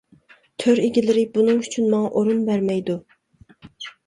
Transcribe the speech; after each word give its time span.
تۆر 0.61 0.79
ئىگىلىرى 0.87 1.25
بۇنىڭ 1.35 1.59
ئۈچۈن 1.67 1.93
ماڭا 1.93 2.09
ئورۇن 2.23 2.43
بەرمەيدۇ. 2.49 2.97